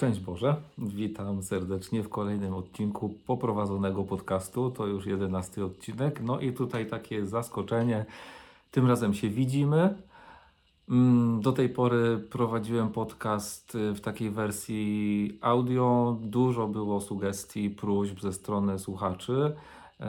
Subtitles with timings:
[0.00, 4.70] Szczęść Boże, witam serdecznie w kolejnym odcinku poprowadzonego podcastu.
[4.70, 6.20] To już jedenasty odcinek.
[6.22, 8.06] No i tutaj takie zaskoczenie.
[8.70, 10.02] Tym razem się widzimy.
[10.90, 16.16] Mm, Do tej pory prowadziłem podcast y, w takiej wersji audio.
[16.20, 19.52] Dużo było sugestii, próśb ze strony słuchaczy,
[20.00, 20.04] y,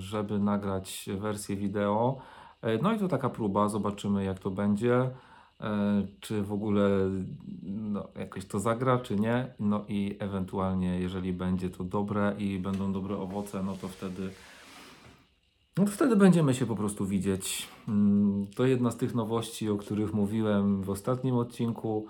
[0.00, 2.16] żeby nagrać wersję wideo.
[2.64, 5.10] Y, No i to taka próba, zobaczymy jak to będzie.
[5.62, 7.10] E, czy w ogóle
[7.62, 9.54] no, jakoś to zagra, czy nie.
[9.60, 14.30] No i ewentualnie, jeżeli będzie to dobre i będą dobre owoce, no to wtedy.
[15.78, 17.68] No to wtedy będziemy się po prostu widzieć.
[17.88, 22.06] Mm, To jedna z tych nowości, o których mówiłem w ostatnim odcinku.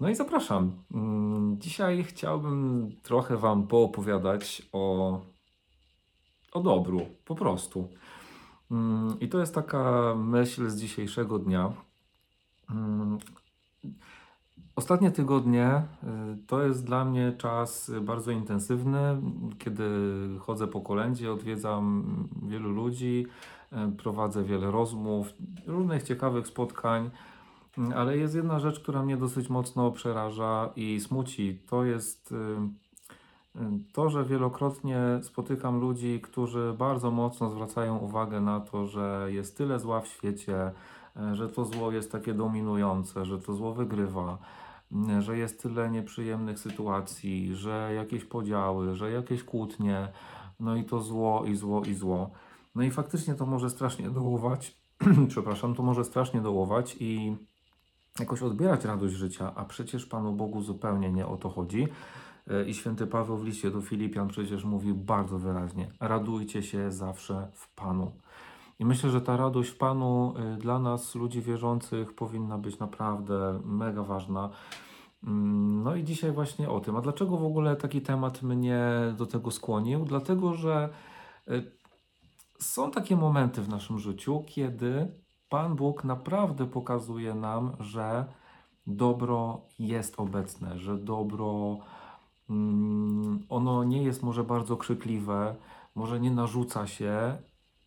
[0.00, 0.72] No i zapraszam.
[0.94, 5.20] Mm, Dzisiaj chciałbym trochę Wam poopowiadać o,
[6.52, 7.88] o dobru, po prostu.
[8.70, 11.72] Mm, I to jest taka myśl z dzisiejszego dnia.
[12.70, 13.18] Mm,
[14.76, 19.22] Ostatnie tygodnie y, to jest dla mnie czas bardzo intensywny,
[19.58, 19.84] kiedy
[20.38, 22.04] chodzę po kolędzie, odwiedzam
[22.42, 23.26] wielu ludzi,
[23.72, 25.32] y, prowadzę wiele rozmów,
[25.66, 27.10] różnych ciekawych spotkań,
[27.78, 31.60] Mm, ale jest jedna rzecz, która mnie dosyć mocno przeraża i smuci.
[31.66, 33.60] To jest y,
[33.92, 39.78] to, że wielokrotnie spotykam ludzi, którzy bardzo mocno zwracają uwagę na to, że jest tyle
[39.78, 40.70] zła w świecie,
[41.32, 44.38] że to zło jest takie dominujące, że to zło wygrywa,
[44.92, 50.08] m, że jest tyle nieprzyjemnych sytuacji, że jakieś podziały, że jakieś kłótnie,
[50.60, 52.30] no i to zło, i zło, i zło.
[52.74, 54.80] No i faktycznie to może strasznie dołować,
[55.28, 57.36] przepraszam, to może strasznie dołować i
[58.20, 61.88] jakoś odbierać radość życia, a przecież Panu Bogu zupełnie nie o to chodzi.
[62.50, 67.48] E, I święty Paweł w liście do Filipian przecież mówi bardzo wyraźnie: radujcie się zawsze
[67.54, 68.12] w Panu.
[68.80, 73.60] I myślę, że ta radość w Panu y, dla nas, ludzi wierzących, powinna być naprawdę
[73.64, 74.50] mega ważna.
[75.24, 76.96] Mm, No i dzisiaj właśnie o tym.
[76.96, 80.04] A dlaczego w ogóle taki temat mnie do tego skłonił?
[80.04, 80.88] Dlatego, że
[81.48, 81.72] y,
[82.58, 85.08] są takie momenty w naszym życiu, kiedy
[85.48, 88.24] Pan Bóg naprawdę pokazuje nam, że
[88.86, 91.78] dobro jest obecne, że dobro
[92.50, 95.56] mm, ono nie jest może bardzo krzykliwe,
[95.94, 97.38] może nie narzuca się,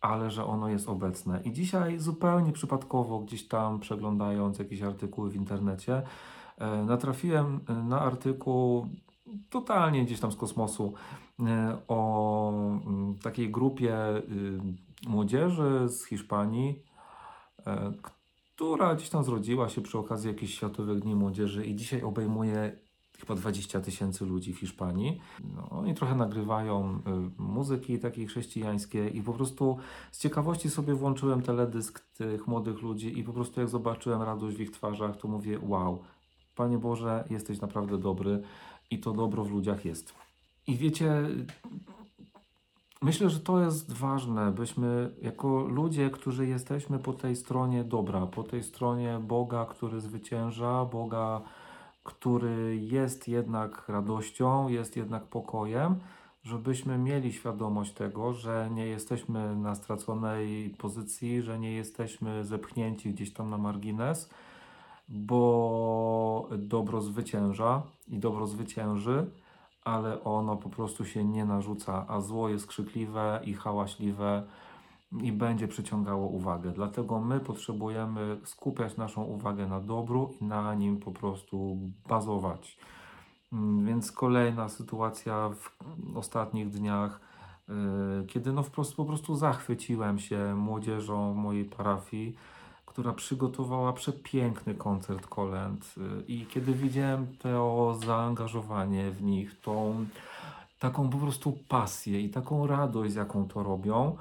[0.04, 1.40] ale że ono jest obecne.
[1.44, 6.02] I dzisiaj zupełnie przypadkowo, gdzieś tam przeglądając jakieś artykuły w internecie,
[6.58, 8.86] e, natrafiłem e, na artykuł
[9.50, 10.94] totalnie gdzieś tam z kosmosu
[11.40, 14.60] e, o mm, takiej grupie y,
[15.08, 16.82] młodzieży z Hiszpanii,
[18.54, 22.76] która gdzieś tam zrodziła się przy okazji jakichś Światowych Dni Młodzieży i dzisiaj obejmuje
[23.24, 25.20] chyba 20 tysięcy ludzi w Hiszpanii.
[25.56, 26.98] No, oni trochę nagrywają
[27.38, 29.76] y, muzyki takiej chrześcijańskiej i po prostu
[30.12, 34.60] z ciekawości sobie włączyłem teledysk tych młodych ludzi i po prostu jak zobaczyłem radość w
[34.60, 36.02] ich twarzach, to mówię wow,
[36.54, 38.42] Panie Boże, jesteś naprawdę dobry
[38.90, 40.14] i to dobro w ludziach jest.
[40.66, 41.28] I wiecie,
[43.02, 48.42] myślę, że to jest ważne, byśmy jako ludzie, którzy jesteśmy po tej stronie dobra, po
[48.42, 51.42] tej stronie Boga, który zwycięża, Boga,
[52.04, 55.96] który jest jednak radością, jest jednak pokojem,
[56.42, 63.32] żebyśmy mieli świadomość tego, że nie jesteśmy na straconej pozycji, że nie jesteśmy zepchnięci gdzieś
[63.32, 64.30] tam na margines,
[65.08, 69.30] bo dobro zwycięża i dobro zwycięży,
[69.84, 74.42] ale ono po prostu się nie narzuca, a zło jest krzykliwe i hałaśliwe
[75.22, 76.72] i będzie przyciągało uwagę.
[76.72, 82.78] Dlatego my potrzebujemy skupiać naszą uwagę na dobru i na nim po prostu bazować.
[83.52, 87.20] Mm, Więc kolejna sytuacja w ostatnich dniach,
[87.68, 87.74] yy,
[88.26, 92.36] kiedy no po prostu, po prostu zachwyciłem się młodzieżą mojej parafii,
[92.86, 95.94] która przygotowała przepiękny koncert kolęd.
[95.96, 100.06] Yy, I kiedy widziałem to zaangażowanie w nich, tą
[100.80, 104.16] taką po prostu pasję i taką radość, z jaką to robią,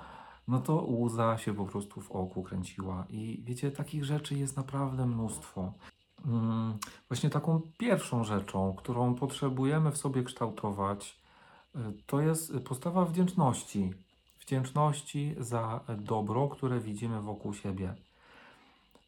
[0.47, 3.05] no to łza się po prostu w oku kręciła.
[3.09, 5.73] I wiecie, takich rzeczy jest naprawdę mnóstwo.
[6.25, 6.77] Mm,
[7.09, 11.19] Właśnie taką pierwszą rzeczą, którą potrzebujemy w sobie kształtować,
[11.75, 13.93] y, to jest postawa wdzięczności.
[14.39, 17.95] Wdzięczności za dobro, które widzimy wokół siebie.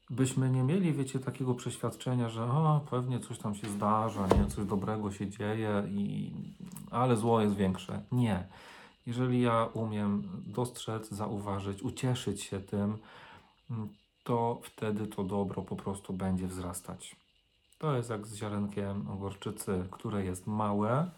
[0.10, 4.66] Byśmy nie mieli, wiecie, takiego przeświadczenia, że o, pewnie coś tam się zdarza, nie, coś
[4.66, 6.32] dobrego się dzieje, i,
[6.92, 8.02] ale zło jest większe.
[8.12, 8.48] Nie.
[9.06, 12.98] Jeżeli ja umiem dostrzec, zauważyć, ucieszyć się tym,
[14.24, 17.16] to wtedy to dobro po prostu będzie wzrastać.
[17.78, 21.12] To jest jak z ziarenkiem gorczycy, które jest małe,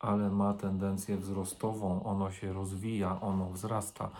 [0.00, 2.04] ale ma tendencję wzrostową.
[2.04, 4.10] Ono się rozwija, ono wzrasta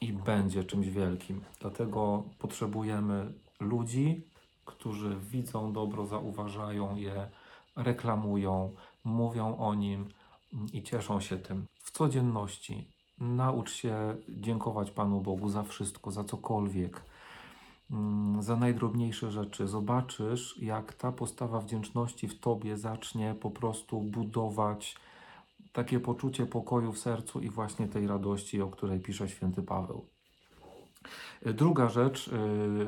[0.00, 1.40] i będzie czymś wielkim.
[1.60, 4.26] Dlatego potrzebujemy ludzi,
[4.64, 7.28] którzy widzą dobro, zauważają je,
[7.76, 8.74] reklamują,
[9.04, 10.08] mówią o nim
[10.72, 11.66] i cieszą się tym.
[11.82, 17.02] W codzienności naucz się dziękować Panu Bogu za wszystko, za cokolwiek,
[17.90, 19.68] mm, za najdrobniejsze rzeczy.
[19.68, 24.96] Zobaczysz, jak ta postawa wdzięczności w Tobie zacznie po prostu budować
[25.72, 30.06] takie poczucie pokoju w sercu i właśnie tej radości, o której pisze święty Paweł.
[31.42, 32.30] Druga rzecz,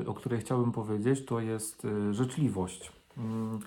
[0.01, 2.91] y, o której chciałbym powiedzieć, to jest y, życzliwość.
[3.17, 3.59] Mm.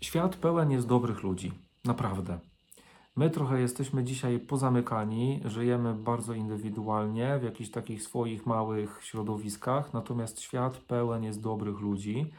[0.00, 1.52] Świat pełen jest dobrych ludzi,
[1.84, 2.38] naprawdę.
[3.16, 10.40] My trochę jesteśmy dzisiaj pozamykani, żyjemy bardzo indywidualnie w jakichś takich swoich małych środowiskach, natomiast
[10.40, 12.32] świat pełen jest dobrych ludzi.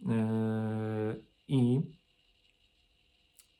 [0.00, 1.80] Yy, I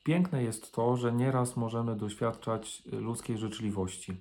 [0.03, 4.17] piękne jest to, że nieraz możemy doświadczać ludzkiej życzliwości.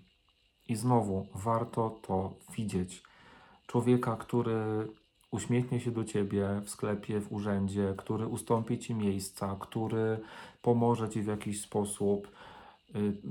[0.69, 3.03] I znowu warto to widzieć.
[3.67, 4.89] Człowieka, który
[5.31, 10.21] uśmiechnie się do ciebie w sklepie, w urzędzie, który ustąpi ci miejsca, który
[10.63, 12.29] pomoże ci w jakiś sposób.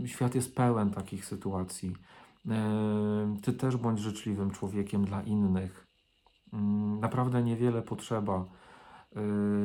[0.03, 1.95] Y, świat jest pełen takich sytuacji.
[2.45, 5.87] Y, ty też bądź życzliwym człowiekiem dla innych.
[6.53, 6.57] Y,
[6.99, 8.45] naprawdę niewiele potrzeba.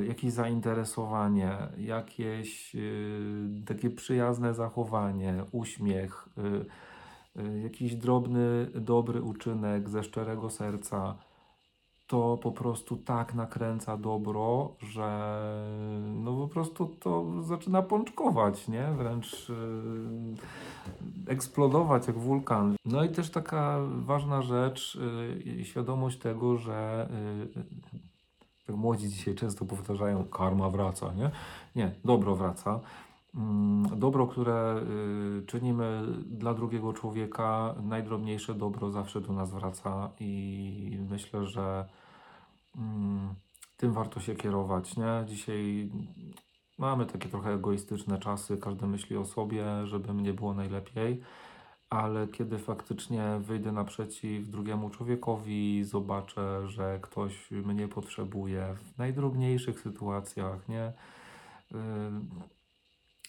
[0.08, 2.76] Jakieś zainteresowanie, jakieś
[3.66, 6.28] takie przyjazne zachowanie, uśmiech,
[7.62, 11.18] jakiś drobny, dobry uczynek ze szczerego serca
[12.12, 15.34] to po prostu tak nakręca dobro, że
[16.14, 18.92] no po prostu to zaczyna pączkować, nie?
[18.98, 19.56] Wręcz yy,
[21.26, 22.74] eksplodować jak wulkan.
[22.84, 24.98] No i też taka ważna rzecz,
[25.46, 27.08] yy, świadomość tego, że
[27.56, 27.64] yy,
[28.68, 31.30] jak młodzi dzisiaj często powtarzają, karma wraca, nie?
[31.76, 32.80] Nie, dobro wraca.
[33.34, 34.80] Mm, dobro, które
[35.42, 41.84] y, czynimy dla drugiego człowieka, najdrobniejsze dobro zawsze do nas wraca i myślę, że
[43.76, 45.24] tym warto się kierować, nie?
[45.26, 45.90] Dzisiaj
[46.78, 51.20] mamy takie trochę egoistyczne czasy, każdy myśli o sobie, żeby mnie było najlepiej,
[51.90, 60.68] ale kiedy faktycznie wyjdę naprzeciw drugiemu człowiekowi, zobaczę, że ktoś mnie potrzebuje w najdrobniejszych sytuacjach,
[60.68, 60.92] nie?
[61.70, 61.78] Yy,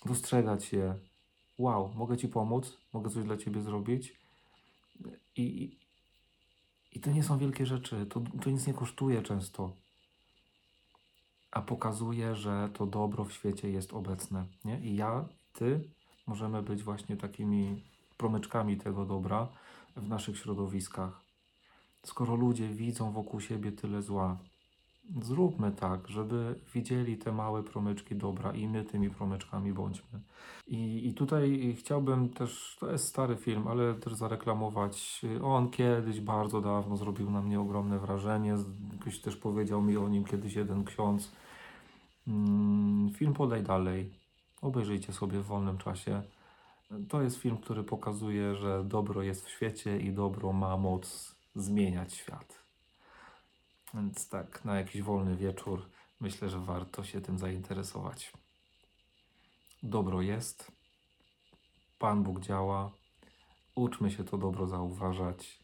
[0.06, 0.95] dostrzegać je.
[1.57, 4.19] Wow, mogę Ci pomóc, mogę coś dla Ciebie zrobić.
[5.36, 5.78] I
[7.03, 9.71] to nie są wielkie rzeczy, to, to nic nie kosztuje często,
[11.51, 14.45] a pokazuje, że to dobro w świecie jest obecne.
[14.65, 14.79] Nie?
[14.79, 15.89] I ja, ty
[16.27, 17.83] możemy być właśnie takimi
[18.17, 19.47] promyczkami tego dobra
[19.95, 21.21] w naszych środowiskach.
[22.03, 24.38] Skoro ludzie widzą wokół siebie tyle zła,
[25.21, 30.19] Zróbmy tak, żeby widzieli te małe promyczki dobra i my tymi promyczkami bądźmy.
[30.67, 35.21] I, I tutaj chciałbym też, to jest stary film, ale też zareklamować.
[35.44, 38.55] On kiedyś, bardzo dawno zrobił na mnie ogromne wrażenie.
[39.01, 41.31] Ktoś też powiedział mi o nim kiedyś jeden ksiądz.
[42.27, 44.13] Mm, film Podaj Dalej.
[44.61, 46.21] Obejrzyjcie sobie w wolnym czasie.
[47.09, 52.13] To jest film, który pokazuje, że dobro jest w świecie i dobro ma moc zmieniać
[52.13, 52.62] świat.
[53.94, 58.34] Więc tak, na jakiś wolny wieczór myślę, że warto się tym zainteresować.
[59.84, 60.72] Dobro jest,
[62.00, 62.92] Pan Bóg działa,
[63.75, 65.60] uczmy się to dobro zauważać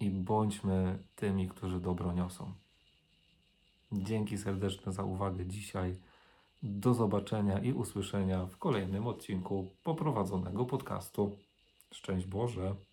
[0.00, 2.54] i bądźmy tymi, którzy dobro niosą.
[3.92, 6.00] Dzięki serdeczne za uwagę dzisiaj.
[6.62, 11.38] Do zobaczenia i usłyszenia w kolejnym odcinku poprowadzonego podcastu.
[11.92, 12.89] Szczęść Boże!